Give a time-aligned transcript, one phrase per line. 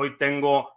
[0.00, 0.72] hoy tengo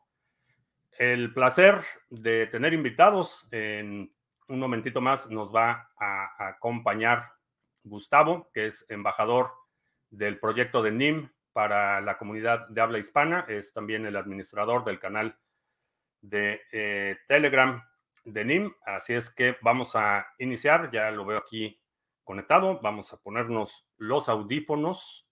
[0.97, 3.47] el placer de tener invitados.
[3.51, 4.13] En
[4.49, 7.31] un momentito más nos va a acompañar
[7.85, 9.53] Gustavo, que es embajador
[10.09, 13.45] del proyecto de NIM para la comunidad de habla hispana.
[13.47, 15.37] Es también el administrador del canal
[16.19, 17.81] de eh, Telegram
[18.25, 18.73] de NIM.
[18.85, 20.91] Así es que vamos a iniciar.
[20.91, 21.79] Ya lo veo aquí
[22.25, 22.81] conectado.
[22.81, 25.22] Vamos a ponernos los audífonos.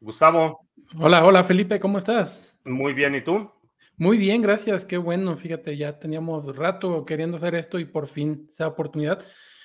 [0.00, 0.60] Gustavo.
[0.98, 2.58] Hola, hola Felipe, ¿cómo estás?
[2.64, 3.50] Muy bien, ¿y tú?
[3.96, 4.84] Muy bien, gracias.
[4.84, 9.24] Qué bueno, fíjate, ya teníamos rato queriendo hacer esto y por fin esa oportunidad.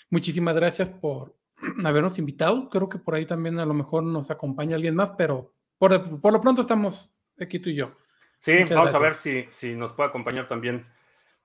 [0.09, 1.35] Muchísimas gracias por
[1.83, 2.69] habernos invitado.
[2.69, 5.91] Creo que por ahí también a lo mejor nos acompaña alguien más, pero por,
[6.31, 7.91] lo pronto estamos aquí tú y yo.
[8.37, 10.85] Sí, vamos a ver si, si nos puede acompañar también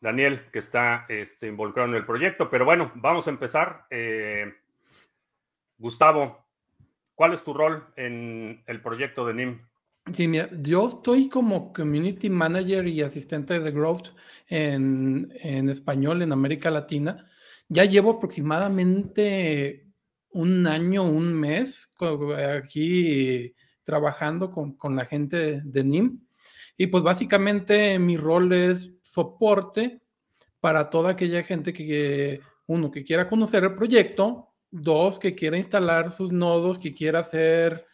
[0.00, 2.48] Daniel, que está este, involucrado en el proyecto.
[2.48, 3.86] Pero bueno, vamos a empezar.
[3.91, 4.55] Eh,
[5.77, 6.45] Gustavo,
[7.16, 9.61] ¿cuál es tu rol en el proyecto de NIM?
[10.12, 14.11] Sí, mira, yo estoy como Community Manager y asistente de Growth
[14.47, 17.27] en, en español en América Latina.
[17.69, 19.86] Ya llevo aproximadamente
[20.31, 21.92] un año, un mes
[22.56, 26.20] aquí trabajando con, con la gente de NIM.
[26.77, 30.03] Y pues básicamente mi rol es soporte
[30.61, 36.11] para toda aquella gente que, uno, que quiera conocer el proyecto, dos, que quiera instalar
[36.11, 37.86] sus nodos, que quiera hacer,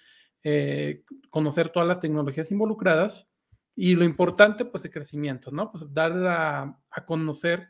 [0.42, 3.28] eh, conocer todas las tecnologías involucradas.
[3.74, 5.70] Y lo importante, pues, el crecimiento, ¿no?
[5.70, 7.68] Pues dar a, a conocer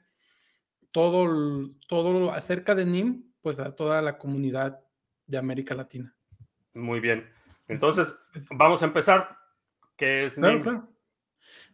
[0.91, 4.81] todo, todo acerca de NIM, pues a toda la comunidad
[5.27, 6.15] de América Latina.
[6.75, 7.29] Muy bien.
[7.69, 8.15] Entonces,
[8.51, 9.37] vamos a empezar.
[9.97, 10.63] ¿Qué es NIM?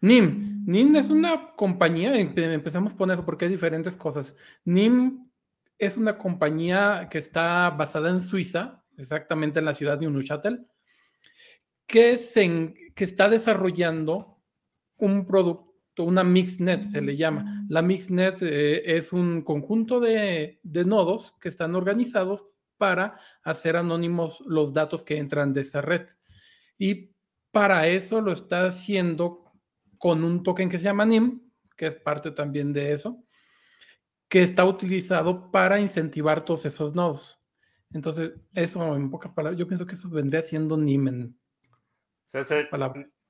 [0.00, 0.64] NIM.
[0.66, 4.34] NIM es una compañía, empezamos con eso porque hay diferentes cosas.
[4.64, 5.27] NIM
[5.78, 10.66] es una compañía que está basada en Suiza, exactamente en la ciudad de Unuchatel,
[11.86, 12.18] que,
[12.94, 14.42] que está desarrollando
[14.96, 17.64] un producto, una MixNet se le llama.
[17.68, 22.44] La MixNet eh, es un conjunto de, de nodos que están organizados
[22.76, 26.06] para hacer anónimos los datos que entran de esa red.
[26.76, 27.12] Y
[27.50, 29.52] para eso lo está haciendo
[29.96, 33.24] con un token que se llama NIM, que es parte también de eso,
[34.28, 37.40] que está utilizado para incentivar todos esos nodos.
[37.92, 41.38] Entonces, eso en pocas palabras, yo pienso que eso vendría siendo NIM en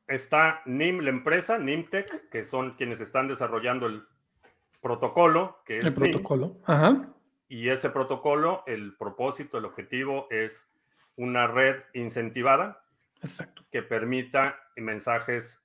[0.09, 4.03] Está NIM, la empresa, NIMTech, que son quienes están desarrollando el
[4.81, 6.56] protocolo, que es el protocolo.
[6.64, 7.15] Ajá.
[7.48, 10.69] Y ese protocolo, el propósito, el objetivo es
[11.16, 12.82] una red incentivada
[13.22, 13.65] Exacto.
[13.70, 15.62] que permita mensajes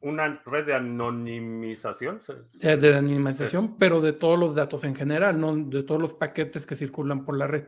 [0.00, 2.20] una red de anonimización.
[2.60, 6.76] De anonimización, pero de todos los datos en general, no de todos los paquetes que
[6.76, 7.66] circulan por la red.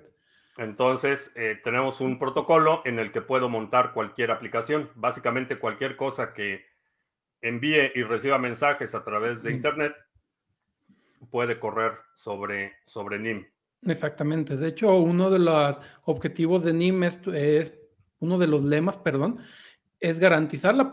[0.56, 4.90] Entonces, eh, tenemos un protocolo en el que puedo montar cualquier aplicación.
[4.94, 6.64] Básicamente, cualquier cosa que
[7.40, 9.94] envíe y reciba mensajes a través de Internet
[11.30, 13.46] puede correr sobre, sobre NIM.
[13.86, 14.56] Exactamente.
[14.56, 17.74] De hecho, uno de los objetivos de NIM es, es
[18.18, 19.40] uno de los lemas, perdón,
[20.00, 20.90] es garantizar la,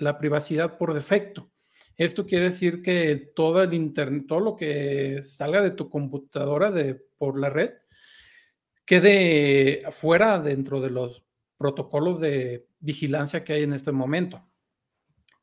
[0.00, 1.50] la, privacidad por defecto.
[1.96, 6.94] Esto quiere decir que todo el internet, todo lo que salga de tu computadora de,
[7.16, 7.70] por la red,
[8.84, 11.24] quede fuera dentro de los
[11.56, 14.46] protocolos de vigilancia que hay en este momento.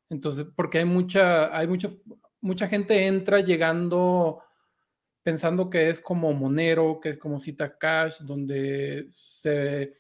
[0.10, 1.98] Entonces, porque hay mucha, hay muchos,
[2.42, 4.44] mucha gente entra llegando
[5.24, 9.96] pensando que es como Monero, que es como Cita Cash, donde se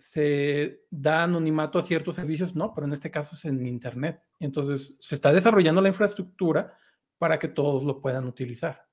[0.00, 4.22] se da anonimato a ciertos servicios, no, pero en este caso es en Internet.
[4.38, 6.76] Entonces, se está desarrollando la infraestructura
[7.18, 8.86] para que todos lo puedan utilizar.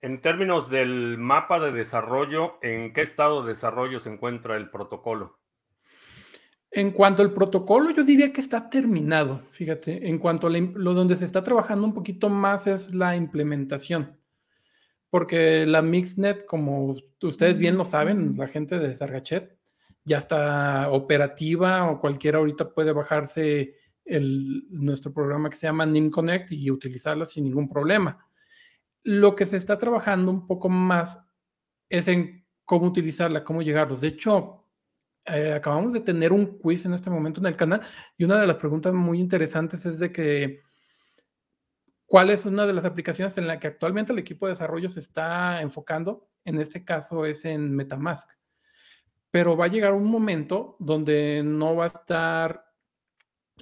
[0.00, 5.38] En términos del mapa de desarrollo, ¿en qué estado de desarrollo se encuentra el protocolo?
[6.70, 9.42] En cuanto al protocolo, yo diría que está terminado.
[9.52, 14.22] Fíjate, en cuanto a lo donde se está trabajando un poquito más es la implementación
[15.12, 19.58] porque la Mixnet, como ustedes bien lo saben, la gente de Sargachet,
[20.04, 26.10] ya está operativa o cualquiera ahorita puede bajarse el, nuestro programa que se llama NIM
[26.10, 28.26] Connect y utilizarla sin ningún problema.
[29.04, 31.18] Lo que se está trabajando un poco más
[31.88, 34.00] es en cómo utilizarla, cómo llegarlos.
[34.00, 34.66] De hecho,
[35.24, 37.82] eh, acabamos de tener un quiz en este momento en el canal
[38.16, 40.60] y una de las preguntas muy interesantes es de que
[42.06, 45.00] cuál es una de las aplicaciones en la que actualmente el equipo de desarrollo se
[45.00, 46.28] está enfocando.
[46.44, 48.28] En este caso es en Metamask
[49.32, 52.66] pero va a llegar un momento donde no va a estar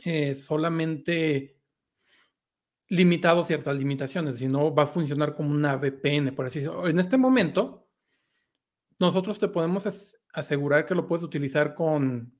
[0.05, 1.61] eh, solamente
[2.89, 6.89] limitado ciertas limitaciones, sino va a funcionar como una VPN, por así decirlo.
[6.89, 7.89] En este momento,
[8.99, 12.35] nosotros te podemos asegurar que lo puedes utilizar con,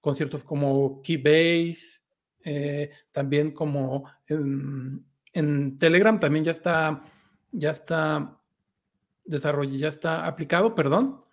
[0.00, 2.02] conciertos como Keybase,
[2.44, 7.02] eh, también como en, en, Telegram también ya está,
[7.50, 8.40] ya está
[9.24, 11.24] desarrollado, ya está aplicado, perdón.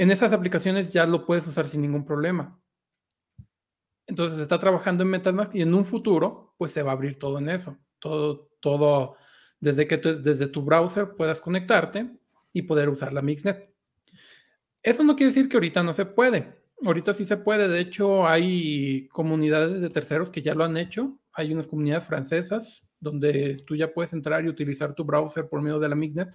[0.00, 2.58] En esas aplicaciones ya lo puedes usar sin ningún problema.
[4.06, 7.36] Entonces está trabajando en MetaMask y en un futuro, pues se va a abrir todo
[7.36, 7.76] en eso.
[7.98, 9.16] Todo, todo,
[9.60, 12.16] desde que desde tu browser puedas conectarte
[12.50, 13.74] y poder usar la Mixnet.
[14.82, 16.62] Eso no quiere decir que ahorita no se puede.
[16.82, 17.68] Ahorita sí se puede.
[17.68, 21.18] De hecho, hay comunidades de terceros que ya lo han hecho.
[21.34, 25.78] Hay unas comunidades francesas donde tú ya puedes entrar y utilizar tu browser por medio
[25.78, 26.30] de la Mixnet,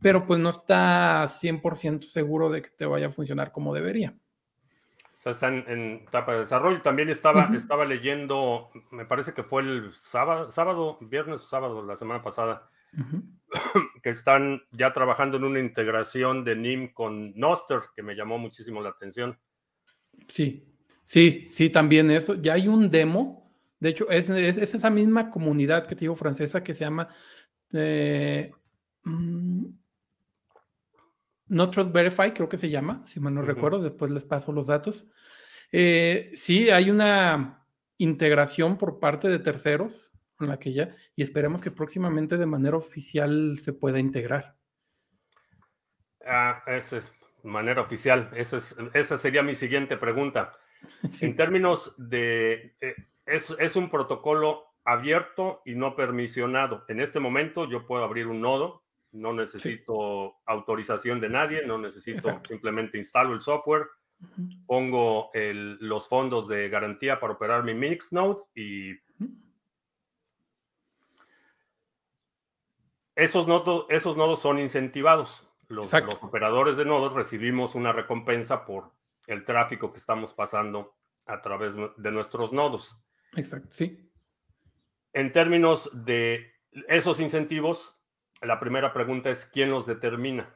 [0.00, 4.14] pero pues no está 100% seguro de que te vaya a funcionar como debería.
[5.18, 6.82] O sea, está en, etapa de desarrollo.
[6.82, 11.96] También estaba, estaba leyendo, me parece que fue el sábado, sábado, viernes o sábado, la
[11.96, 12.68] semana pasada,
[14.02, 18.80] que están ya trabajando en una integración de NIM con Noster, que me llamó muchísimo
[18.80, 19.38] la atención.
[20.28, 20.72] Sí,
[21.04, 22.34] sí, sí, también eso.
[22.34, 23.50] Ya hay un demo.
[23.80, 27.08] De hecho, es, esa misma comunidad que te digo francesa que se llama
[27.74, 28.52] eh,
[31.48, 33.82] Not Trust Verify, creo que se llama, si mal no recuerdo.
[33.82, 35.08] Después les paso los datos.
[35.72, 37.66] Eh, sí, hay una
[37.98, 42.76] integración por parte de terceros con la que ya, y esperemos que próximamente de manera
[42.76, 44.56] oficial se pueda integrar.
[46.26, 47.12] Ah, esa es
[47.42, 48.30] manera oficial.
[48.34, 50.52] Esa, es, esa sería mi siguiente pregunta.
[51.22, 52.94] En términos de, eh,
[53.24, 56.84] es, un protocolo abierto y no permisionado.
[56.88, 58.84] En este momento yo puedo abrir un nodo,
[59.16, 63.86] no necesito autorización de nadie, no necesito simplemente instalo el software,
[64.66, 68.94] pongo los fondos de garantía para operar mi Mixnode y
[73.16, 75.48] Esos nodos, esos nodos son incentivados.
[75.68, 78.92] Los, operadores de nodos recibimos una recompensa por
[79.26, 82.96] el tráfico que estamos pasando a través de nuestros nodos.
[83.34, 84.12] Exacto, sí.
[85.14, 86.52] En términos de
[86.88, 87.95] esos incentivos,
[88.42, 90.54] la primera pregunta es ¿quién los determina?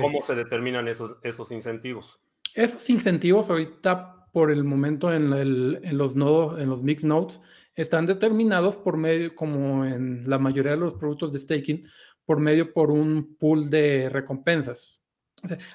[0.00, 2.20] ¿Cómo se determinan esos, esos incentivos?
[2.54, 7.40] Esos incentivos ahorita por el momento en, en los nodos, en los mix nodes,
[7.74, 11.86] están determinados por medio, como en la mayoría de los productos de staking,
[12.24, 15.02] por medio por un pool de recompensas.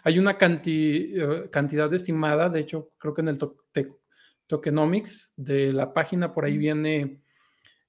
[0.03, 3.39] hay una eh, cantidad estimada, de hecho, creo que en el
[4.47, 7.21] tokenomics de la página por ahí viene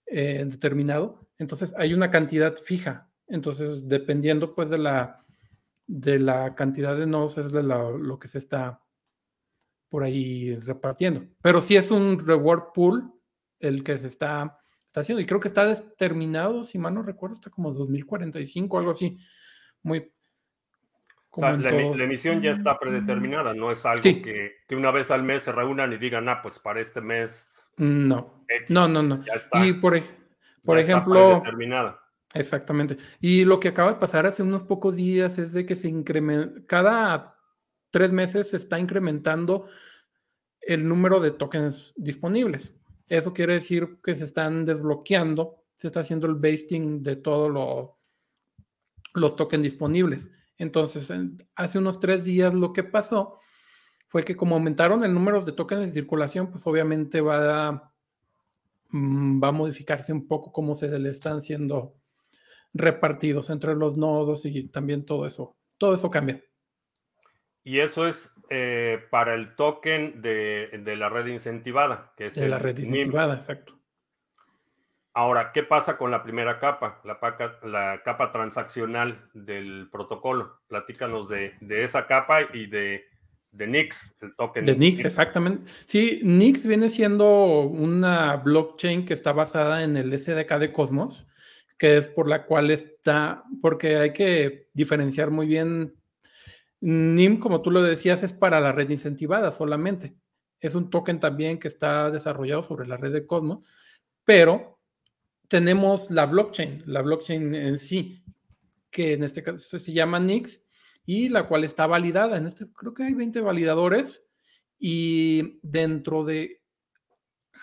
[0.06, 1.26] eh, determinado.
[1.42, 3.10] Entonces, hay una cantidad fija.
[3.26, 5.24] Entonces, dependiendo pues de la,
[5.88, 8.80] de la cantidad de nodos, es de lo que se está
[9.88, 11.26] por ahí repartiendo.
[11.42, 13.12] Pero si es un reward pool
[13.58, 14.56] el que se está,
[14.86, 15.20] está haciendo.
[15.20, 19.16] Y creo que está determinado, si mal no recuerdo, está como 2045, algo así.
[19.82, 20.12] Muy.
[21.36, 21.70] la,
[22.04, 25.96] emisión ya está predeterminada, no es algo que, una vez al mes se reúnan y
[25.96, 27.52] digan, ah, pues para este mes.
[27.78, 29.24] No, no, no, no.
[29.64, 29.96] y por,
[30.64, 31.42] por ejemplo.
[32.34, 32.96] Exactamente.
[33.20, 36.60] Y lo que acaba de pasar hace unos pocos días es de que se incrementa,
[36.66, 37.36] cada
[37.90, 39.66] tres meses se está incrementando
[40.60, 42.74] el número de tokens disponibles.
[43.06, 47.50] Eso quiere decir que se están desbloqueando, se está haciendo el basting de todos
[49.14, 50.30] los tokens disponibles.
[50.56, 51.12] Entonces,
[51.54, 53.38] hace unos tres días lo que pasó
[54.06, 57.91] fue que como aumentaron el número de tokens de circulación, pues obviamente va a,
[58.92, 61.96] va a modificarse un poco cómo se le están siendo
[62.74, 65.56] repartidos entre los nodos y también todo eso.
[65.78, 66.42] Todo eso cambia.
[67.64, 72.58] Y eso es eh, para el token de, la red incentivada, que es de la
[72.58, 73.78] red incentivada, exacto.
[75.14, 77.18] Ahora, ¿qué pasa con la primera capa, la,
[77.64, 80.60] la capa transaccional del protocolo?
[80.68, 83.04] Platícanos de, esa capa y de,
[83.52, 84.64] de Nix, el token.
[84.64, 85.70] De Nix, exactamente.
[85.84, 91.28] Sí, Nix viene siendo una blockchain que está basada en el SDK de Cosmos,
[91.78, 95.94] que es por la cual está, porque hay que diferenciar muy bien
[96.80, 100.16] NIM, como tú lo decías, es para la red incentivada solamente.
[100.58, 103.68] Es un token también que está desarrollado sobre la red de Cosmos,
[104.24, 104.78] pero
[105.46, 108.24] tenemos la blockchain, la blockchain en sí,
[108.90, 110.61] que en este caso se llama Nix
[111.04, 112.36] y la cual está validada.
[112.36, 114.24] En este creo que hay 20 validadores
[114.78, 116.62] y dentro de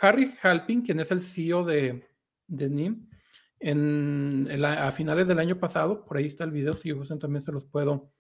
[0.02, 2.08] Harry Halpin, quien es el CEO de,
[2.48, 3.10] NIM,
[3.60, 7.52] en, a finales del año pasado, por ahí está el video, si gustan también se
[7.52, 8.14] los puedo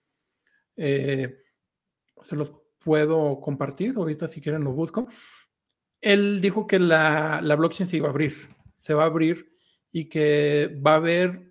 [0.81, 1.43] eh,
[2.23, 5.07] se los puedo compartir, ahorita si quieren lo busco.
[6.01, 8.33] Él dijo que la, blockchain se iba a abrir,
[8.77, 9.51] se va a abrir
[9.91, 11.48] y que va a haber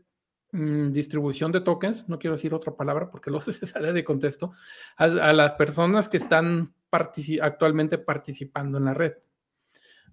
[0.52, 4.52] mm, distribución de tokens, no quiero decir otra palabra porque luego se sale de contexto,
[4.96, 9.14] a, las personas que están actualmente participando en la red.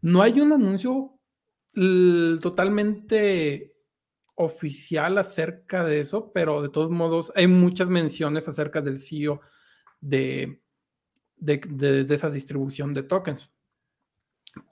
[0.02, 1.12] No hay un anuncio
[2.42, 3.76] totalmente
[4.36, 9.42] oficial acerca de eso, pero de todos modos hay muchas menciones acerca del CEO
[10.02, 10.62] de,
[11.38, 13.54] de, esa distribución de tokens.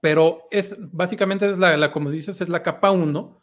[0.01, 3.41] Pero es básicamente es la, como dices, es la capa 1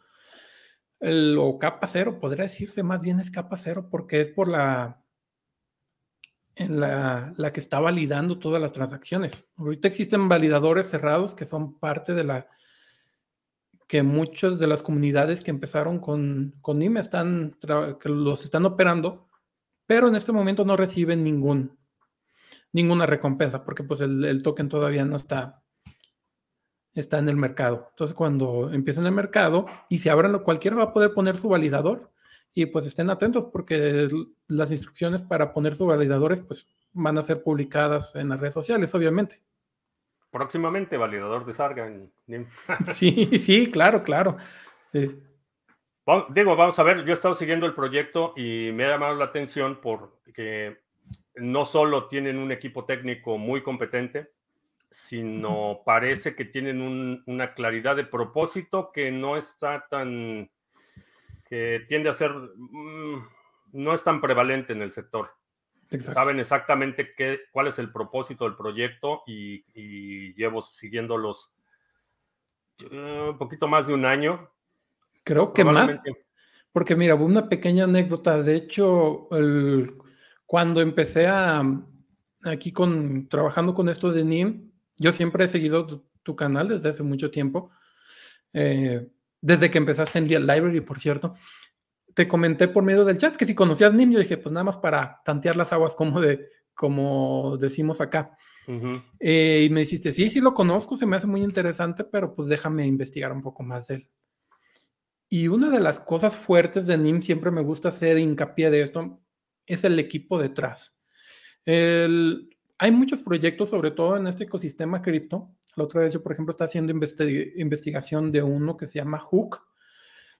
[1.01, 5.03] o capa 0, podría decirse más bien es capa 0 porque es por la
[6.55, 9.45] en la, la, que está validando todas las transacciones.
[9.55, 12.47] Ahorita existen validadores cerrados que son parte de la
[13.91, 17.57] que muchas de las comunidades que empezaron con, con NIM están,
[17.99, 19.27] que los están operando,
[19.85, 21.77] pero en este momento no reciben ningún,
[22.71, 25.60] ninguna recompensa, porque pues el, token todavía no está,
[26.93, 27.87] está en el mercado.
[27.91, 31.49] Entonces, cuando empieza en el mercado y se abran, cualquiera va a poder poner su
[31.49, 32.11] validador
[32.53, 34.09] y pues estén atentos porque
[34.47, 38.93] las instrucciones para poner sus validadores pues van a ser publicadas en las redes sociales,
[38.93, 39.41] obviamente
[40.31, 42.47] próximamente validador de Sarga en NIM.
[42.85, 44.37] sí, sí, claro, claro.
[46.29, 49.25] Digo, vamos a ver, yo he estado siguiendo el proyecto y me ha llamado la
[49.25, 50.79] atención porque
[51.35, 54.31] no solo tienen un equipo técnico muy competente,
[54.91, 60.51] sino parece que tienen una claridad de propósito que no está tan,
[61.45, 63.23] que tiende a ser, mm,
[63.71, 65.29] no es tan prevalente en el sector.
[65.99, 71.51] Saben exactamente qué, cuál es el propósito del proyecto y, llevo siguiéndolos
[72.89, 74.49] eh, un poquito más de un año.
[75.23, 75.93] Creo que más.
[76.71, 78.41] Porque mira, una pequeña anécdota.
[78.41, 79.27] De hecho,
[80.45, 81.61] cuando empecé a,
[82.43, 84.70] aquí con trabajando con esto de NIM,
[85.01, 85.85] yo siempre he seguido
[86.23, 87.71] tu, canal desde hace mucho tiempo.
[88.53, 89.07] Eh,
[89.41, 91.35] desde que empezaste en Library, por cierto
[92.13, 94.77] te comenté por medio del chat que si conocías NIM, yo dije, pues nada más
[94.77, 98.37] para tantear las aguas como, de, como decimos acá.
[99.19, 102.47] Eh, y me dijiste, sí, sí lo conozco, se me hace muy interesante, pero pues
[102.47, 104.09] déjame investigar un poco más de él.
[105.29, 109.21] Y una de las cosas fuertes de NIM, siempre me gusta hacer hincapié de esto,
[109.65, 110.95] es el equipo detrás.
[112.81, 115.55] Hay muchos proyectos, sobre todo en este ecosistema cripto.
[115.75, 119.61] La otra vez yo, por ejemplo, está haciendo investigación de uno que se llama Hook,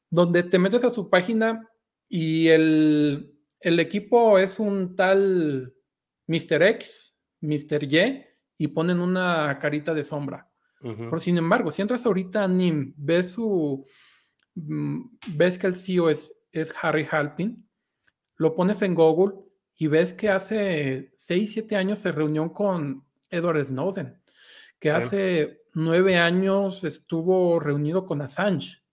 [0.10, 1.70] donde te metes a su página
[2.10, 5.72] y el, equipo es un tal
[6.26, 6.64] Mr.
[6.64, 7.84] X, Mr.
[7.84, 8.26] Y,
[8.58, 10.50] y ponen una carita de sombra.
[10.80, 13.86] Por sin embargo, si entras ahorita a NIM, ves su
[14.56, 15.00] mm,
[15.36, 17.70] ves que el CEO es, es Harry Halpin,
[18.38, 19.36] lo pones en Google
[19.82, 24.16] y ves que hace 6, 7 años se reunió con Edward Snowden,
[24.78, 28.84] que hace 9 años estuvo reunido con Assange,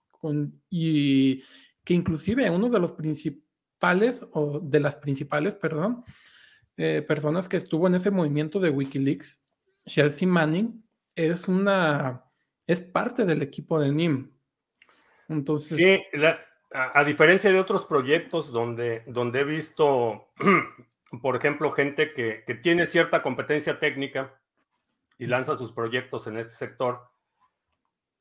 [0.71, 1.43] y
[1.85, 6.05] que inclusive uno de los principales, o de las principales, perdón,
[6.79, 9.43] eh, personas que estuvo en ese movimiento de Wikileaks,
[9.85, 12.25] Chelsea Manning, es una,
[12.67, 14.33] es parte del equipo de NIM.
[15.29, 15.77] Entonces...
[15.77, 15.99] Sí,
[16.71, 20.29] a, diferencia de otros proyectos donde, donde he visto,
[21.23, 24.35] por ejemplo, gente que, que tiene cierta competencia técnica
[25.19, 27.11] y lanza sus proyectos en este sector,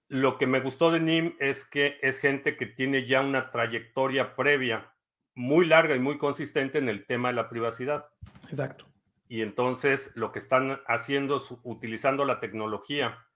[0.07, 4.35] lo que me gustó de NIM es que es gente que tiene ya una trayectoria
[4.35, 4.93] previa
[5.35, 8.09] muy larga y muy consistente en el tema de la privacidad.
[8.49, 8.85] Exacto.
[9.27, 13.26] Y entonces lo que están haciendo es utilizando la tecnología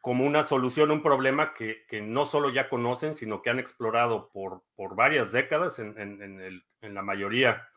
[0.00, 4.30] como una solución a un problema que, no solo ya conocen, sino que han explorado
[4.32, 7.68] por, por varias décadas en, la mayoría,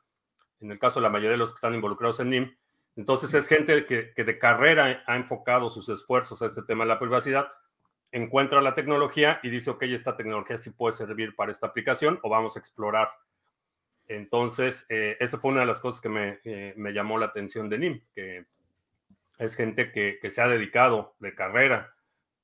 [0.59, 2.55] en el caso de la mayoría de los que están involucrados en NIM.
[2.95, 6.89] Entonces es gente que, que de carrera ha enfocado sus esfuerzos a este tema de
[6.89, 7.51] la privacidad
[8.13, 12.29] encuentra la tecnología y dice, ok, esta tecnología sí puede servir para esta aplicación o
[12.29, 13.09] vamos a explorar.
[14.07, 17.69] Entonces, eh, esa fue una de las cosas que me, eh, me, llamó la atención
[17.69, 18.45] de NIM, que
[19.39, 21.92] es gente que, que, se ha dedicado de carrera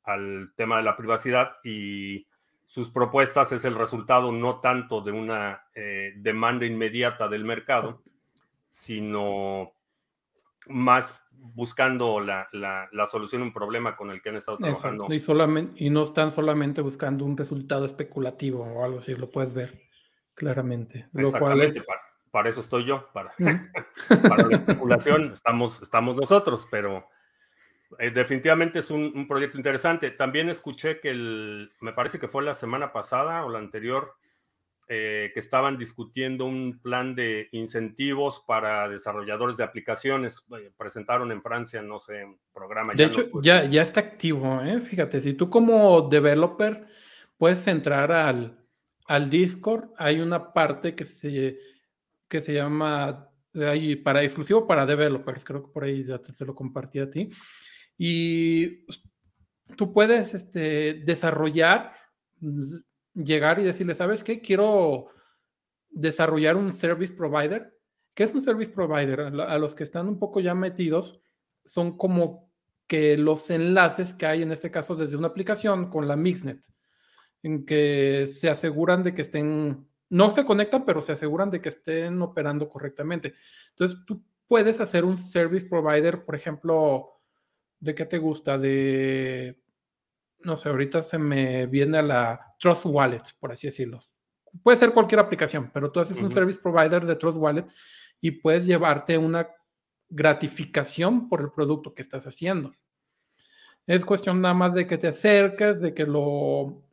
[0.10, 2.28] al tema de la privacidad y
[2.66, 8.04] sus propuestas es el resultado no tanto de una eh, demanda inmediata del mercado,
[8.70, 9.74] sino
[10.68, 12.48] más buscando la,
[13.10, 15.08] solución a un problema con el que han estado trabajando.
[15.10, 19.54] Y, solamente, y no están solamente buscando un resultado especulativo o algo así, lo puedes
[19.54, 19.82] ver
[20.36, 21.08] claramente.
[21.14, 21.84] Lo cual es...
[22.32, 23.34] para, eso estoy yo, para,
[24.30, 27.08] para la especulación estamos, estamos nosotros, pero
[27.98, 30.12] eh, definitivamente es un, un, proyecto interesante.
[30.12, 34.14] También escuché que el, me parece que fue la semana pasada o la anterior,
[34.92, 40.44] eh, que estaban discutiendo un plan de incentivos para desarrolladores de aplicaciones.
[40.78, 42.94] presentaron en Francia, no sé, un programa.
[42.96, 44.80] De hecho, ya, ya está activo, ¿eh?
[44.82, 46.88] fíjate, si tú como developer
[47.38, 48.58] puedes entrar al,
[49.06, 51.60] al Discord hay una parte que se,
[52.28, 56.56] que se llama ahí para exclusivo para developers, creo que por ahí ya te, lo
[56.56, 57.30] compartí a ti.
[58.02, 58.86] Y
[59.76, 61.94] tú puedes este, desarrollar,
[63.14, 64.40] llegar y decirle, ¿sabes qué?
[64.40, 65.08] Quiero
[65.90, 67.78] desarrollar un service provider.
[68.14, 69.20] ¿Qué es un service provider?
[69.20, 71.22] A los que están un poco ya metidos,
[71.66, 72.50] son como
[72.88, 76.66] que los enlaces que hay en este caso desde una aplicación con la Mixnet,
[77.44, 81.70] en que se aseguran de que estén, no se conectan, pero se aseguran de que
[81.70, 83.34] estén operando correctamente.
[83.72, 87.19] Entonces, tú puedes hacer un service provider, por ejemplo,
[87.80, 88.58] ¿de qué te gusta?
[88.58, 89.60] De,
[90.40, 94.02] no sé, ahorita se me viene a la Trust Wallet, por así decirlo.
[94.64, 97.66] Puede ser cualquier aplicación, pero tú haces un service provider de Trust Wallet
[98.20, 99.48] y puedes llevarte una
[100.10, 102.74] gratificación por el producto que estás haciendo.
[103.86, 106.84] Es cuestión nada más de que te acerques, de que lo,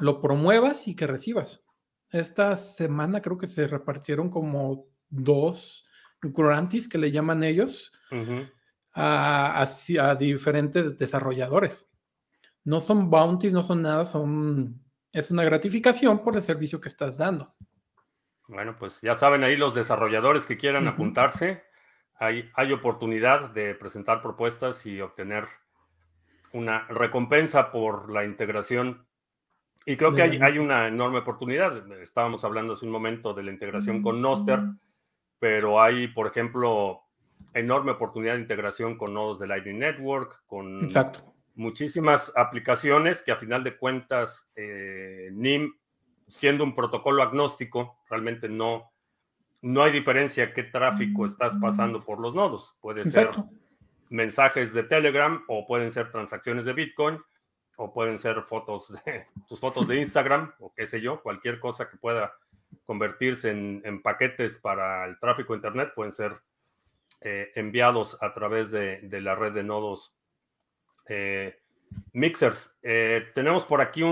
[0.00, 1.64] lo promuevas y que recibas.
[2.10, 5.84] Esta semana creo que se repartieron como dos
[6.20, 7.92] grantis que le llaman ellos
[8.98, 11.88] a, a, diferentes desarrolladores.
[12.64, 17.18] No son bounties, no son nada, son es una gratificación por el servicio que estás
[17.18, 17.54] dando.
[18.46, 21.64] Bueno, pues ya saben ahí los desarrolladores que quieran apuntarse,
[22.14, 25.44] hay, hay oportunidad de presentar propuestas y obtener
[26.52, 29.06] una recompensa por la integración.
[29.86, 31.90] Y creo que hay, hay, una enorme oportunidad.
[32.00, 34.60] Estábamos hablando hace un momento de la integración con Noster,
[35.38, 37.07] pero hay, por ejemplo,
[37.54, 43.36] enorme oportunidad de integración con nodos del Lightning Network, con Exacto muchísimas aplicaciones que a
[43.36, 45.74] final de cuentas eh, NIM,
[46.28, 48.92] siendo un protocolo agnóstico, realmente no,
[49.60, 52.76] no hay diferencia qué tráfico estás pasando por los nodos.
[52.80, 53.30] Puede ser
[54.08, 57.18] mensajes de Telegram o pueden ser transacciones de Bitcoin
[57.76, 61.90] o pueden ser fotos de tus fotos de Instagram o qué sé yo, cualquier cosa
[61.90, 62.32] que pueda
[62.86, 66.38] convertirse en, paquetes para el tráfico de Internet pueden ser
[67.20, 70.14] eh, enviados a través de, de la red de nodos
[71.08, 71.58] eh,
[72.12, 74.02] mixers, eh, tenemos por aquí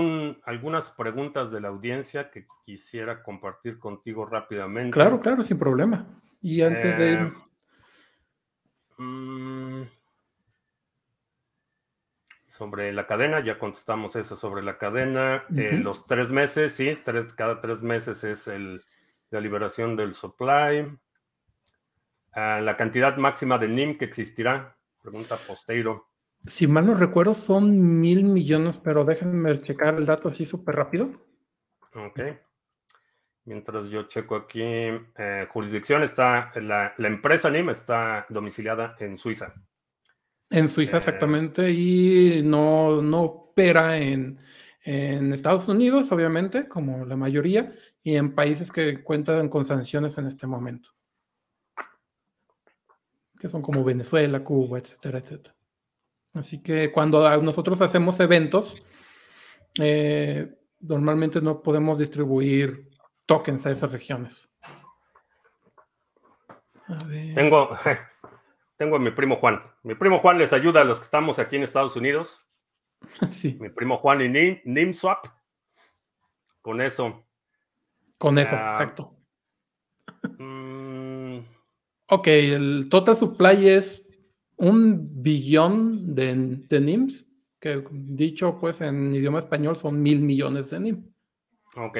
[0.43, 4.91] algunas preguntas de la audiencia que quisiera compartir contigo rápidamente.
[4.91, 6.05] Claro, claro, sin problema.
[6.41, 7.33] Y antes de ir...
[8.97, 9.83] Mm,
[12.47, 15.45] sobre la cadena, ya contestamos eso sobre la cadena.
[15.49, 18.83] los tres meses, sí, tres, cada tres meses es el,
[19.29, 20.97] la liberación del supply.
[22.37, 26.07] La cantidad máxima de NIM que existirá, pregunta Posteiro.
[26.45, 31.09] Si mal no recuerdo, son mil millones, pero déjenme checar el dato así súper rápido.
[31.95, 32.19] Ok.
[33.45, 39.55] Mientras yo checo aquí, eh, jurisdicción está, la, empresa NIM está domiciliada en Suiza.
[40.51, 44.37] En Suiza, eh, exactamente, y no, no opera en,
[44.83, 47.73] en, Estados Unidos, obviamente, como la mayoría,
[48.03, 50.96] y en países que cuentan con sanciones en este momento.
[53.39, 55.55] Que son como Venezuela, Cuba, etcétera, etcétera.
[56.33, 58.77] Así que cuando nosotros hacemos eventos,
[59.79, 62.89] eh, normalmente no podemos distribuir
[63.25, 64.49] tokens a esas regiones.
[67.35, 67.69] Tengo,
[68.77, 69.61] tengo a mi primo Juan.
[69.83, 72.43] Mi primo Juan les ayuda a los que estamos aquí en Estados Unidos.
[73.29, 73.55] Sí.
[73.59, 75.27] Mi primo Juan y Nim, NimSwap.
[76.61, 77.23] Con eso.
[78.17, 79.16] Con eso, ah, exacto.
[82.09, 84.07] Ok, el total supply es
[84.55, 87.25] un billón de, NIMS,
[87.59, 91.13] que dicho pues en idioma español son mil millones de NIM.
[91.75, 91.97] Ok.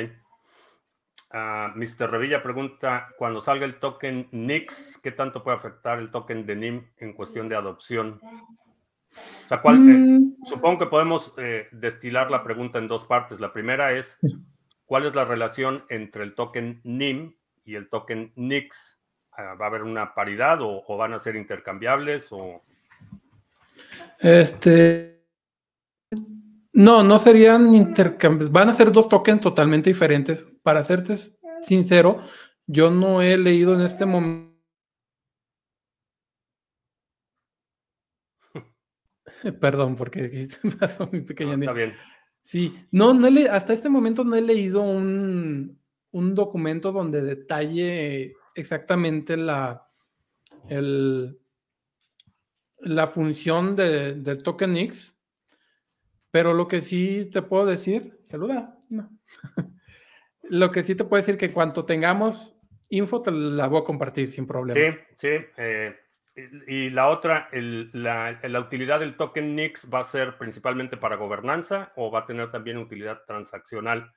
[1.32, 2.10] Ah, Mr.
[2.10, 6.88] Revilla pregunta, cuando salga el token NIX, ¿qué tanto puede afectar el token de NIM
[6.98, 8.22] en cuestión de adopción?
[8.24, 10.46] O sea, ¿cuál, eh, mm.
[10.46, 13.42] supongo que podemos eh, destilar la pregunta en dos partes.
[13.42, 14.18] La primera es,
[14.86, 18.97] ¿cuál es la relación entre el token NIM y el token NIX?
[19.38, 22.28] ¿Va a haber una paridad o, van a ser intercambiables?
[22.32, 22.64] O...
[24.20, 25.24] Este.
[26.74, 28.52] No, no serían intercambiables.
[28.52, 30.44] Van a ser dos tokens totalmente diferentes.
[30.64, 31.16] Para serte
[31.62, 32.24] sincero,
[32.66, 34.58] yo no he leído en este momento.
[39.62, 40.48] Perdón, porque
[40.80, 41.54] pasó mi pequeña.
[41.54, 41.94] está bien.
[42.42, 45.80] Sí, no, no he hasta este momento no he leído un,
[46.12, 49.88] un documento donde detalle exactamente la,
[52.80, 55.18] la función del token X,
[56.32, 58.78] pero lo que sí te puedo decir, saluda,
[60.44, 62.56] lo que sí te puedo decir que cuando tengamos
[62.90, 64.80] info te la voy a compartir sin problema.
[64.80, 65.46] Sí, sí.
[65.58, 65.96] Eh,
[66.68, 71.92] y la otra, la, la, utilidad del token NIX va a ser principalmente para gobernanza
[71.96, 74.14] o va a tener también utilidad transaccional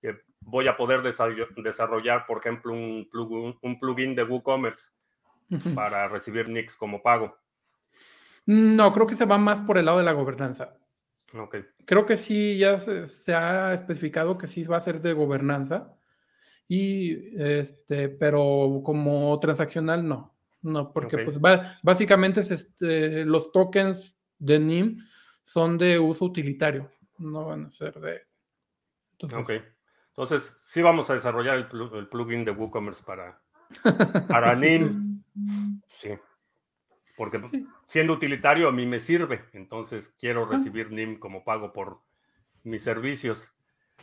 [0.00, 4.90] que voy a poder desarrollar, por ejemplo, un plugin, un plugin de WooCommerce
[5.74, 7.36] para recibir NICs como pago.
[8.46, 10.78] No, creo que se va más por el lado de la gobernanza.
[11.32, 11.64] Okay.
[11.84, 15.94] Creo que sí, ya se, ha especificado que sí va a ser de gobernanza.
[16.66, 20.34] Y este, pero como transaccional, no.
[20.60, 21.38] No, porque pues
[21.82, 24.98] básicamente es este, los tokens de NIM
[25.44, 28.22] son de uso utilitario, no van a ser de.
[29.12, 29.77] Entonces, ok.
[30.18, 33.40] Entonces, sí vamos a desarrollar el, plugin de WooCommerce para,
[34.28, 35.22] para NIM.
[35.86, 36.10] Sí.
[37.16, 37.40] Porque
[37.86, 39.44] siendo utilitario a mí me sirve.
[39.52, 40.48] Entonces quiero ah.
[40.50, 42.00] recibir NIM como pago por
[42.64, 43.56] mis servicios.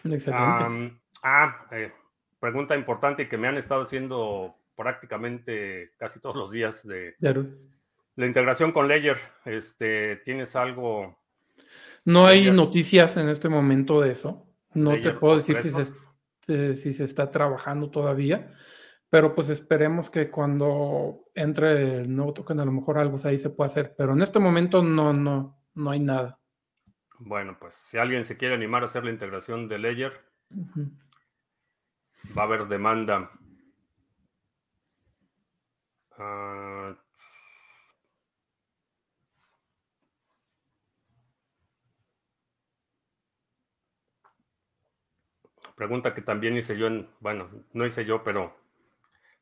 [0.06, 0.97] Excelente.
[1.21, 1.91] ah, eh,
[2.39, 8.71] pregunta importante que me han estado haciendo prácticamente casi todos los días de la integración
[8.71, 9.17] con Ledger.
[9.43, 11.19] Este, ¿Tienes algo?
[12.06, 14.47] No hay noticias en este momento de eso.
[14.73, 16.04] No te puedo decir si se,
[16.47, 18.53] si se está trabajando todavía,
[19.10, 23.49] pero pues esperemos que cuando entre el nuevo token a lo mejor algo ahí se
[23.49, 26.39] pueda hacer, pero en este momento no, no, no hay nada.
[27.19, 30.25] Bueno, pues si alguien se quiere animar a hacer la integración de Ledger,
[32.38, 33.31] va a haber demanda.
[36.17, 36.95] Ah,
[45.75, 48.55] pregunta que también hice yo en, bueno, no hice yo, pero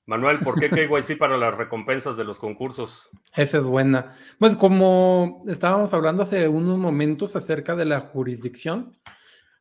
[0.05, 3.09] Manuel, ¿por qué KYC para las recompensas de los concursos?
[3.35, 4.15] Esa es buena.
[4.37, 8.97] Pues como estábamos hablando hace unos momentos acerca de la jurisdicción,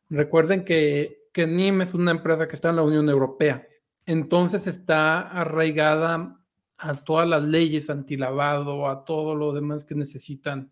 [0.09, 3.67] recuerden que, que NIM es una empresa que está en la Unión Europea,
[4.05, 6.39] entonces está arraigada
[6.77, 10.71] a todas las leyes antilavado, a todo lo demás que necesitan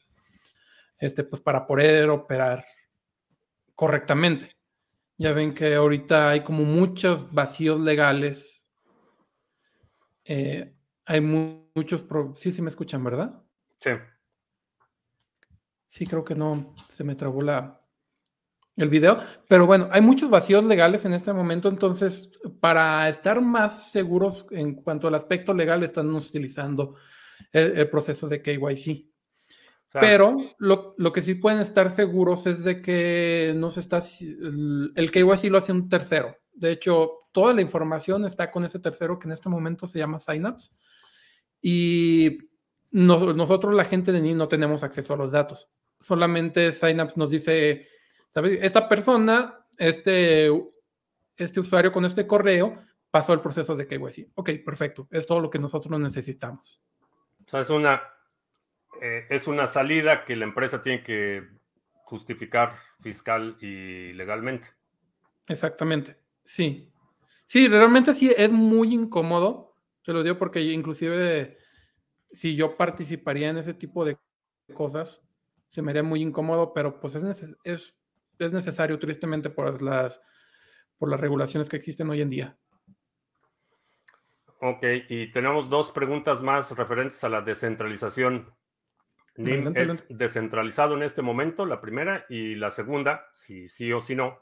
[0.97, 2.65] este, pues, para poder operar
[3.75, 4.60] correctamente.
[5.21, 8.67] Ya ven que ahorita hay como muchos vacíos legales.
[10.25, 10.73] Eh,
[11.05, 12.07] hay muchos...
[12.33, 13.39] Sí, sí me escuchan, ¿verdad?
[13.77, 13.91] Sí.
[15.85, 17.85] Sí, creo que no se me trabó la,
[18.77, 19.19] el video.
[19.47, 24.73] Pero bueno, hay muchos vacíos legales en este momento, entonces para estar más seguros en
[24.73, 26.95] cuanto al aspecto legal, están utilizando
[27.51, 29.10] el, proceso de KYC.
[29.93, 35.11] Pero lo, que sí pueden estar seguros es de que no se está, el, el
[35.11, 36.37] KYC lo hace un tercero.
[36.53, 40.19] De hecho, toda la información está con ese tercero que en este momento se llama
[40.19, 40.71] Synapse.
[41.61, 42.37] Y
[42.91, 45.69] nosotros, la gente de NIM, no tenemos acceso a los datos.
[45.99, 47.87] Solamente Synapse nos dice,
[48.29, 48.59] ¿sabes?
[48.61, 50.49] Esta persona, este,
[51.35, 52.77] este usuario con este correo,
[53.11, 54.31] pasó el proceso de KYC.
[54.35, 55.07] Ok, perfecto.
[55.11, 56.81] Es todo lo que nosotros necesitamos.
[57.45, 58.01] O sea, es una,
[58.99, 61.47] eh, es una salida que la empresa tiene que
[62.05, 64.69] justificar fiscal y legalmente.
[65.47, 66.17] Exactamente.
[66.43, 66.91] Sí.
[67.45, 69.77] Sí, realmente sí es muy incómodo.
[70.03, 71.57] Te lo digo porque inclusive
[72.31, 74.17] si yo participaría en ese tipo de
[74.73, 75.21] cosas,
[75.67, 77.95] se me haría muy incómodo, pero pues es, es
[78.45, 80.21] es necesario tristemente por las,
[80.97, 82.57] por las regulaciones que existen hoy en día.
[84.59, 88.53] Ok, y tenemos dos preguntas más referentes a la descentralización.
[89.43, 94.15] NIM es descentralizado en este momento, la primera, y la segunda, si sí o si
[94.15, 94.39] no,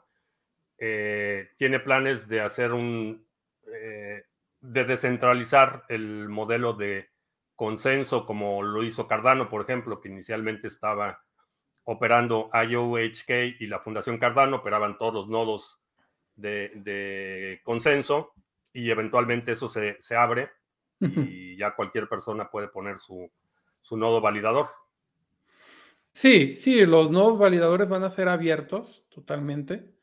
[0.78, 3.26] eh, tiene planes de hacer un,
[3.66, 4.24] eh,
[4.60, 7.10] de descentralizar el modelo de
[7.54, 11.22] consenso como lo hizo Cardano, por ejemplo, que inicialmente estaba
[11.84, 15.80] operando IOHK y la Fundación Cardano operaban todos los nodos
[16.36, 18.32] de, consenso
[18.72, 20.50] y eventualmente eso se, abre
[21.00, 23.30] y ya cualquier persona puede poner su,
[23.90, 24.68] nodo validador.
[26.12, 29.94] Sí, sí, los nodos validadores van a ser abiertos totalmente.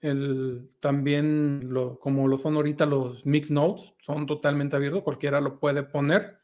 [0.00, 1.70] El, también,
[2.00, 6.38] como lo son ahorita los mix nodes, son totalmente abiertos, cualquiera lo puede poner.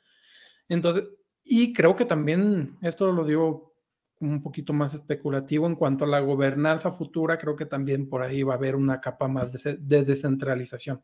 [0.69, 1.09] Entonces,
[1.43, 3.75] y creo que también, esto lo digo
[4.21, 8.43] un poquito más especulativo en cuanto a la gobernanza futura, creo que también por ahí
[8.43, 11.03] va a haber una capa más de, descentralización.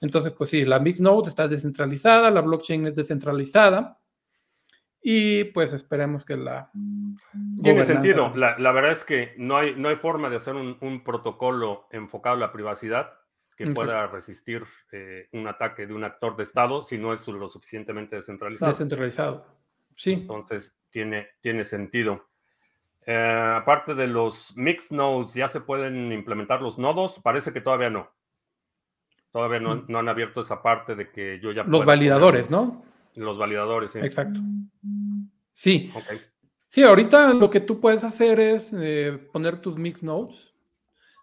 [0.00, 4.01] Entonces, pues sí, la Mixnode está descentralizada, la blockchain es descentralizada
[5.02, 6.70] y pues esperemos que la...
[7.62, 8.32] Tiene sentido.
[8.36, 12.38] La, verdad es que no hay, no hay forma de hacer un, protocolo enfocado a
[12.38, 13.12] la privacidad
[13.56, 17.48] que pueda resistir eh, un ataque de un actor de Estado si no es lo
[17.48, 18.70] suficientemente descentralizado.
[18.70, 19.46] Descentralizado,
[19.96, 20.12] sí.
[20.12, 22.28] Entonces, tiene, tiene sentido.
[23.04, 27.20] Eh, aparte de los mixed nodes, ¿ya se pueden implementar los nodos?
[27.22, 28.12] Parece que todavía no.
[29.32, 29.96] Todavía no, mm.
[29.96, 31.64] han abierto esa parte de que yo ya...
[31.64, 32.84] Los validadores, ¿no?
[33.14, 33.98] Los validadores, sí.
[33.98, 34.40] Exacto.
[35.52, 35.90] Sí.
[36.68, 40.54] Sí, ahorita lo que tú puedes hacer es eh, poner tus mixed nodes.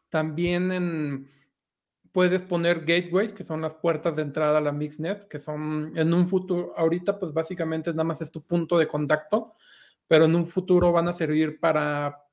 [0.10, 1.30] También en,
[2.12, 6.14] puedes poner gateways, que son las puertas de entrada a la Mixnet, que son en
[6.14, 9.54] un futuro, ahorita pues básicamente nada más es tu punto de contacto,
[10.08, 12.24] pero en un futuro van a servir para,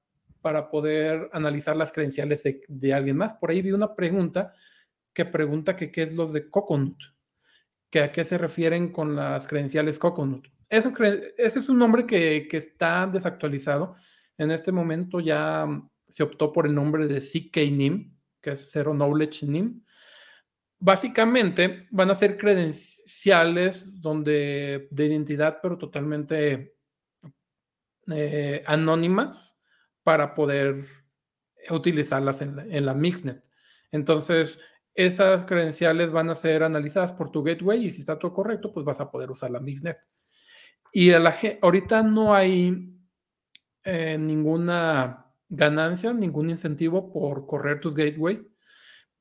[0.41, 3.35] para poder analizar las credenciales de, alguien más.
[3.35, 4.55] Por ahí vi una pregunta
[5.13, 6.97] que pregunta que qué es lo de Coconut,
[7.91, 10.49] que a qué se refieren con las credenciales Coconut.
[10.69, 10.91] Ese,
[11.39, 13.97] ese es un nombre que, está desactualizado.
[14.37, 15.67] En este momento ya
[16.09, 19.85] se optó por el nombre de CK-NIM, que es Zero Knowledge NIM.
[20.79, 26.77] Básicamente van a ser credenciales donde, de identidad, pero totalmente
[28.09, 29.59] eh, anónimas
[30.03, 30.85] para poder
[31.71, 33.43] utilizarlas en la, Mixnet.
[33.91, 34.61] Entonces,
[34.97, 38.85] esas credenciales van a ser analizadas por tu gateway y si está todo correcto, pues
[38.85, 39.99] vas a poder usar la Mixnet.
[40.91, 42.99] Y ahorita no hay
[43.85, 48.43] eh, ninguna ganancia, ningún incentivo por correr tus gateways,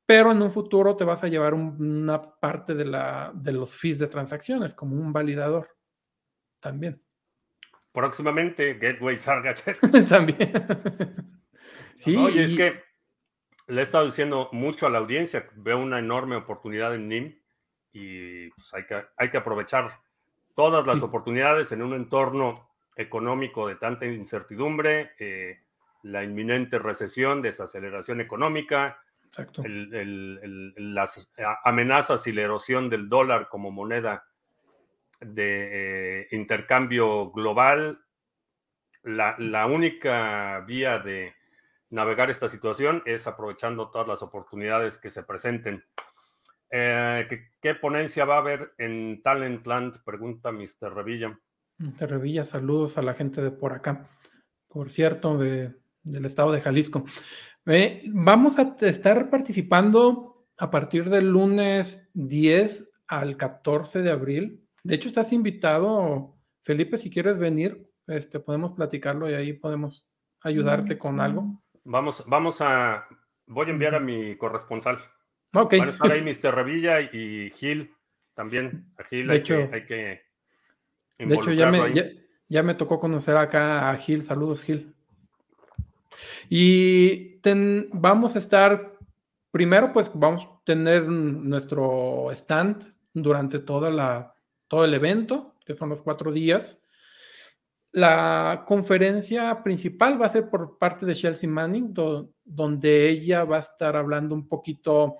[0.05, 3.99] pero en un futuro te vas a llevar una parte de, la, de los fees
[3.99, 5.69] de transacciones como un validador
[6.61, 7.03] también.
[7.91, 9.77] Próximamente, Gateway Sargachet.
[10.07, 10.53] también.
[11.95, 12.15] sí.
[12.15, 12.84] Oye, es que
[13.67, 17.41] le he estado diciendo mucho a la audiencia, veo una enorme oportunidad en NIM
[17.91, 19.99] y pues hay, que, hay que aprovechar
[20.55, 25.13] todas las oportunidades en un entorno económico de tanta incertidumbre.
[25.19, 25.59] Eh,
[26.03, 28.99] la inminente recesión, desaceleración económica,
[30.77, 31.31] las
[31.63, 34.25] amenazas y la erosión del dólar como moneda
[35.19, 38.05] de eh, intercambio global,
[39.03, 41.33] la, única vía de
[41.89, 45.83] navegar esta situación es aprovechando todas las oportunidades que se presenten.
[46.71, 47.27] Eh,
[47.61, 50.03] ¿qué, ponencia va a haber en Talentland?
[50.03, 50.93] Pregunta Mr.
[50.93, 51.39] Revilla.
[51.77, 52.09] Mr.
[52.09, 54.09] Revilla, saludos a la gente de por acá.
[54.67, 55.73] Por cierto, de
[56.05, 57.03] del estado de Jalisco.
[58.13, 64.65] vamos a estar participando a partir del lunes 10 al 14 de abril.
[64.83, 70.07] De hecho, estás invitado, Felipe, si quieres venir, este, podemos platicarlo y ahí podemos
[70.41, 71.61] ayudarte con algo.
[71.85, 73.07] Vamos, vamos a,
[73.47, 74.99] voy a enviar a mi corresponsal.
[75.53, 75.75] Ok.
[75.77, 76.53] Van a estar ahí Mr.
[76.53, 77.95] Revilla y Gil
[78.33, 78.91] también.
[78.97, 80.21] A Gil hay, que, hay que
[81.17, 81.93] De hecho, ya me,
[82.49, 84.23] ya me tocó conocer acá a Gil.
[84.23, 84.93] Saludos, Gil.
[86.49, 87.39] Y
[87.91, 88.97] vamos a estar,
[89.51, 94.35] primero pues vamos a tener nuestro stand durante toda la,
[94.67, 96.79] todo el evento, que son los cuatro días.
[97.95, 101.93] La conferencia principal va a ser por parte de Chelsea Manning,
[102.43, 105.15] donde ella va a estar hablando un poquito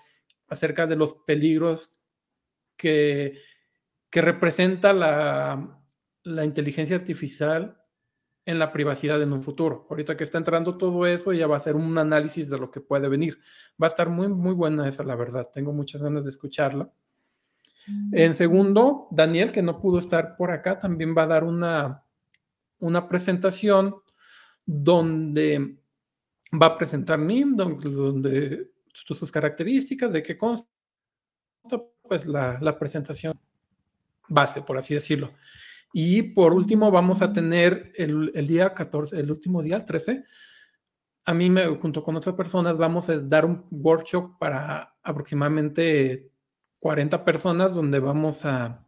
[0.50, 1.94] acerca de los peligros
[2.76, 3.40] que,
[4.10, 5.80] que representa la,
[6.24, 7.82] la inteligencia artificial
[8.44, 9.88] en la privacidad en un futuro.
[9.90, 12.82] Ahorita que está entrando todo eso, ya va a hacer un análisis de lo que
[12.82, 13.40] puede venir.
[13.82, 15.50] Va a estar muy, muy buena esa, la verdad.
[15.54, 16.92] Tengo muchas ganas de escucharla.
[17.88, 18.18] Mm.
[18.18, 22.05] En segundo, Daniel, que no pudo estar por acá, también va a dar una,
[22.86, 23.96] una presentación
[24.66, 25.78] donde
[26.62, 30.70] va a presentar NIM, donde, sus características, de qué consta,
[32.02, 33.34] pues la, la presentación
[34.28, 35.32] base, por así decirlo.
[35.98, 40.26] Y por último, vamos a tener el, día 14, el último día, el 13.
[41.24, 46.30] A mí, me, junto con otras personas, vamos a dar un workshop para aproximadamente
[46.80, 48.85] 40 personas donde vamos a,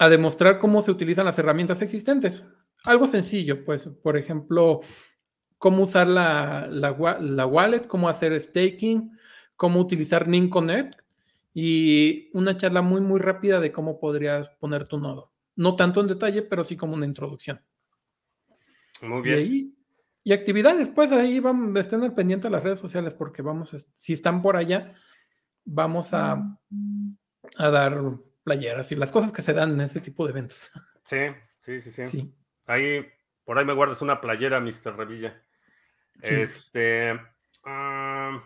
[0.00, 2.42] a demostrar cómo se utilizan las herramientas existentes.
[2.84, 4.80] Algo sencillo, pues, por ejemplo,
[5.58, 9.12] cómo usar la, la, la wallet, cómo hacer staking,
[9.56, 10.98] cómo utilizar NIM Connect
[11.52, 15.32] y una charla muy, muy rápida de cómo podrías poner tu nodo.
[15.54, 17.60] No tanto en detalle, pero sí como una introducción.
[19.02, 19.74] Muy bien.
[20.24, 24.12] Y, actividades, pues ahí van, estén al pendiente de las redes sociales porque vamos, si
[24.14, 24.94] están por allá,
[25.66, 26.56] vamos a,
[27.58, 28.00] a dar
[28.42, 30.70] playeras y las cosas que se dan en ese tipo de eventos.
[31.06, 32.34] Sí, sí, sí, sí.
[32.66, 33.04] Ahí,
[33.44, 34.96] por ahí me guardas una playera, Mr.
[34.96, 35.42] Revilla.
[36.22, 37.18] Este.
[37.64, 38.40] Ah,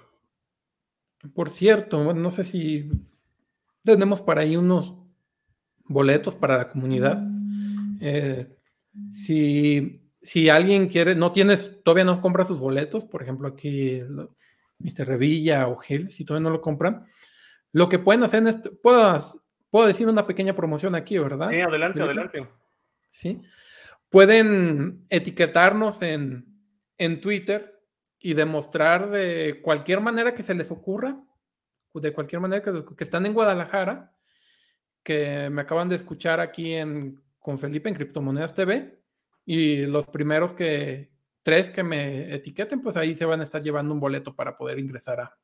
[1.34, 2.90] por cierto, no sé si
[3.82, 4.94] tenemos para ahí unos
[5.84, 7.22] boletos para la comunidad.
[8.00, 8.56] Eh,
[9.10, 10.00] si,
[10.50, 14.00] alguien quiere, no tienes, todavía no compra sus boletos, por ejemplo, aquí
[14.78, 15.06] Mr.
[15.06, 17.06] Revilla o Gil, si todavía no lo compran,
[17.72, 19.18] lo que pueden hacer es, puedo,
[19.74, 21.48] puedo decir una pequeña promoción aquí, ¿verdad?
[21.50, 22.48] Sí, adelante, adelante.
[23.10, 23.42] Sí.
[24.08, 26.46] Pueden etiquetarnos en,
[26.96, 27.82] en Twitter
[28.20, 31.20] y demostrar de cualquier manera que se les ocurra,
[31.92, 34.12] de cualquier manera que, están en Guadalajara,
[35.02, 39.02] que me acaban de escuchar aquí en, con Felipe en Criptomonedas TV,
[39.44, 41.10] y los primeros que,
[41.42, 44.78] tres que me etiqueten, pues ahí se van a estar llevando un boleto para poder
[44.78, 45.36] ingresar a,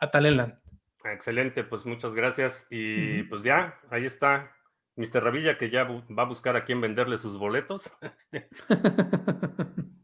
[0.00, 0.58] a Talentland.
[1.04, 2.66] Excelente, pues muchas gracias.
[2.70, 4.54] Y pues ya, ahí está
[4.96, 5.22] Mr.
[5.22, 7.92] Revilla que ya va a buscar a quién venderle sus boletos.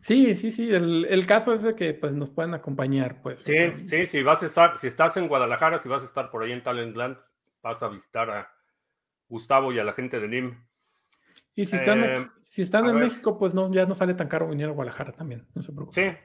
[0.00, 0.72] sí, sí, sí.
[0.72, 3.40] El, caso es de que pues nos pueden acompañar, pues.
[3.40, 6.42] Sí, sí, sí, vas a estar, si estás en Guadalajara, si vas a estar por
[6.42, 7.18] ahí en Talentland,
[7.62, 8.50] vas a visitar a
[9.28, 10.64] Gustavo y a la gente de NIM.
[11.54, 14.48] Y si están, eh, si están en México, pues no, ya no sale tan caro
[14.48, 16.12] venir a Guadalajara también, no se preocupen.
[16.12, 16.18] Sí,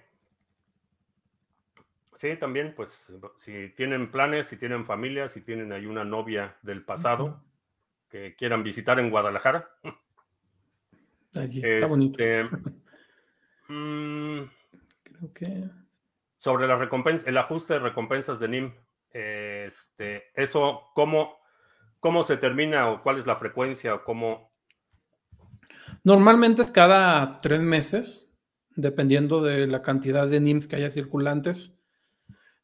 [2.17, 6.83] Sí, también, pues si tienen planes, si tienen familia, si tienen ahí una novia del
[6.83, 7.43] pasado
[8.09, 9.69] que quieran visitar en Guadalajara.
[11.35, 12.17] Allí está bonito.
[12.23, 12.43] Este,
[13.69, 14.41] mm,
[15.03, 15.69] Creo que.
[16.37, 18.73] Sobre la recompensa, el ajuste de recompensas de NIM,
[19.11, 21.37] este, eso, ¿cómo,
[21.99, 24.51] ¿cómo se termina o cuál es la frecuencia o cómo?
[26.03, 28.31] Normalmente es cada tres meses,
[28.75, 31.76] dependiendo de la cantidad de NIMs que haya circulantes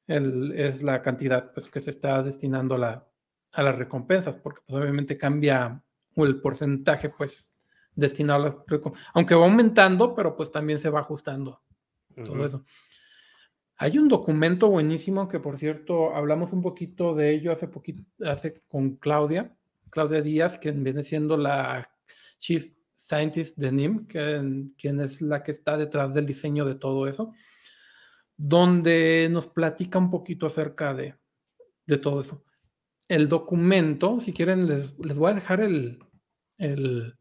[0.08, 3.08] es la cantidad pues, que se está destinando a, la,
[3.52, 5.82] a las recompensas, porque pues, obviamente cambia
[6.16, 7.52] el porcentaje pues
[7.96, 11.62] destinado a las recompensas, aunque va aumentando, pero pues también se va ajustando
[12.16, 12.66] todo eso.
[13.78, 18.62] Hay un documento buenísimo que, por cierto, hablamos un poquito de ello hace poquito, hace
[18.68, 19.56] con Claudia,
[19.90, 21.90] Claudia Díaz, quien viene siendo la
[22.38, 27.08] Chief Scientist de NIM, que, quien es la que está detrás del diseño de todo
[27.08, 27.34] eso
[28.46, 31.16] donde nos platica un poquito acerca de,
[32.02, 32.44] todo eso.
[33.08, 36.04] El documento, si quieren, les, voy a dejar el,
[36.58, 37.16] el,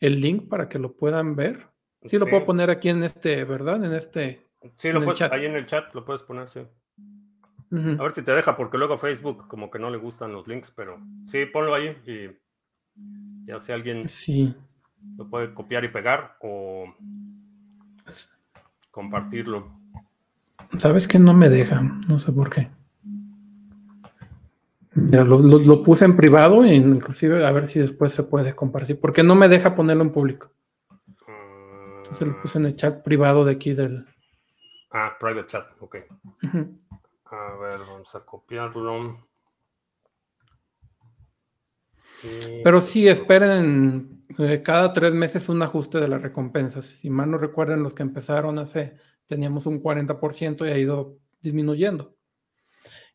[0.00, 1.66] link para que lo puedan ver.
[2.04, 3.82] Sí, lo puedo poner aquí en este, ¿verdad?
[3.82, 4.46] En este.
[4.76, 6.60] Sí, lo puedes, ahí en el chat lo puedes poner, sí.
[6.60, 10.70] A ver si te deja, porque luego Facebook como que no le gustan los links,
[10.76, 12.30] pero sí, ponlo ahí y
[13.46, 14.54] ya sea alguien sí.
[15.16, 16.94] lo puede copiar y pegar o
[18.90, 19.85] compartirlo.
[20.78, 21.80] ¿Sabes que no me deja?
[21.80, 22.70] No sé por qué.
[24.94, 29.22] Mira, lo, puse en privado e inclusive a ver si después se puede compartir, porque
[29.22, 30.50] no me deja ponerlo en público.
[31.98, 34.06] Entonces lo puse en el chat privado de aquí del...
[34.92, 35.96] Ah, private chat, ok.
[37.26, 39.18] A ver, vamos a copiarlo.
[42.64, 46.86] Pero sí, esperen eh, cada tres meses un ajuste de las recompensas.
[46.86, 52.16] Si mal no recuerden, los que empezaron hace teníamos un 40% y ha ido disminuyendo.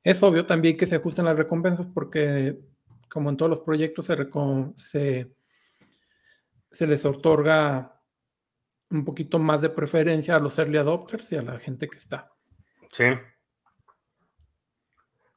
[0.04, 2.58] Es obvio también que se ajusten las recompensas porque,
[3.10, 4.08] como en todos los proyectos,
[4.76, 5.32] se,
[6.72, 8.02] se, les otorga
[8.90, 12.32] un poquito más de preferencia a los early adopters y a la gente que está.
[12.92, 13.06] Sí.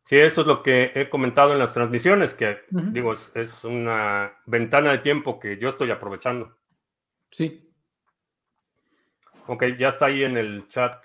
[0.07, 4.35] Sí, eso es lo que he comentado en las transmisiones, que digo, es, es, una
[4.45, 6.59] ventana de tiempo que yo estoy aprovechando.
[7.31, 7.74] Sí.
[9.47, 11.05] Ok, ya está ahí en el chat.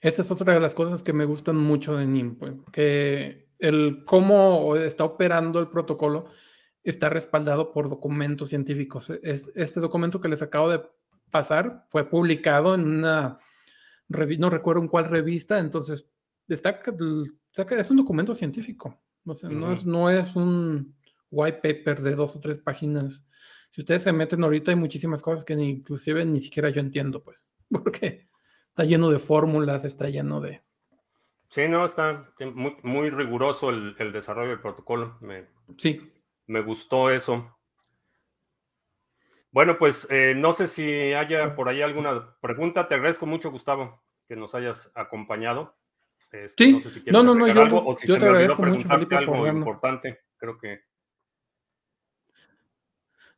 [0.00, 4.04] Esta es otra de las cosas que me gustan mucho de NIM, pues, que el
[4.06, 6.26] cómo está operando el protocolo
[6.82, 9.10] está respaldado por documentos científicos.
[9.22, 10.82] Este documento que les acabo de
[11.30, 13.38] pasar fue publicado en una
[14.08, 16.08] revista, no recuerdo en cuál revista, entonces
[16.48, 16.80] está,
[17.70, 19.00] es un documento científico.
[19.24, 20.96] no, es, no es un
[21.30, 23.24] white paper de dos o tres páginas
[23.72, 27.22] si ustedes se meten ahorita hay muchísimas cosas que ni, inclusive ni siquiera yo entiendo,
[27.22, 28.28] pues, porque
[28.68, 30.62] está lleno de fórmulas, está lleno de...
[31.48, 32.30] Sí, no, está
[32.82, 35.16] muy, riguroso el, desarrollo del protocolo.
[35.20, 36.12] Me, sí.
[36.46, 37.58] Me gustó eso.
[39.50, 42.88] Bueno, pues eh, no sé si haya por ahí alguna pregunta.
[42.88, 45.76] Te agradezco mucho, Gustavo, que nos hayas acompañado.
[46.30, 48.88] Este, sí, no, sé si no, no, no, yo, o si yo te agradezco mucho,
[48.88, 50.20] Felipe, algo importante.
[50.38, 50.80] Creo que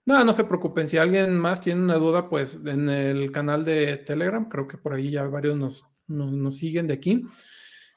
[0.07, 0.89] no, no se preocupen.
[0.89, 4.93] Si alguien más tiene una duda, pues en el canal de Telegram, creo que por
[4.95, 7.27] ahí ya varios nos, nos, siguen de aquí.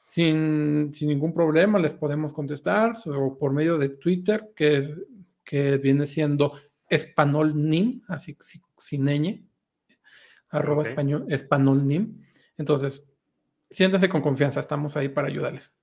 [0.04, 4.94] Sin, ningún problema les podemos contestar o por medio de Twitter, que,
[5.44, 6.54] que viene siendo
[6.88, 8.38] espanolnim, así
[8.78, 9.44] sin ñ,
[10.48, 12.24] arroba español, espanolnim.
[12.56, 13.04] Entonces,
[13.68, 15.74] siéntense con confianza, estamos ahí para ayudarles.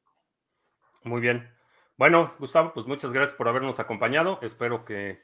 [1.03, 1.47] Muy bien.
[1.97, 4.39] Bueno, Gustavo, pues muchas gracias por habernos acompañado.
[4.41, 5.21] Espero que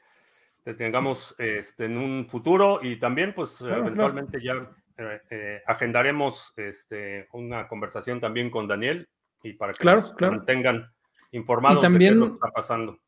[0.62, 4.54] te tengamos este, en un futuro y también pues eventualmente ya
[4.96, 9.08] eh, eh, agendaremos este, una conversación también con Daniel
[9.42, 10.88] y para que nos mantengan
[11.32, 12.98] informados también de qué está pasando.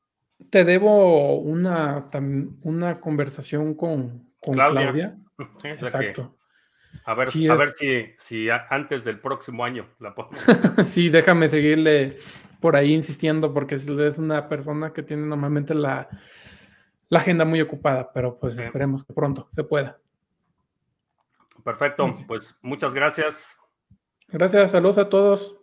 [0.50, 2.11] Te debo una,
[2.62, 5.16] una conversación con, Claudia.
[5.62, 6.36] Exacto.
[7.05, 10.40] a ver, a ver si, si antes del próximo año la podemos.
[10.86, 12.18] sí, déjame seguirle
[12.61, 13.86] por ahí insistiendo porque es
[14.18, 16.09] una persona que tiene normalmente la,
[17.09, 19.98] la agenda muy ocupada, pero pues esperemos que pronto se pueda.
[21.62, 23.59] Perfecto, pues muchas gracias.
[24.28, 25.57] Gracias, saludos a todos.